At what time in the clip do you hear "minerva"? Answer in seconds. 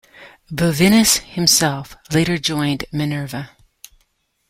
2.91-3.51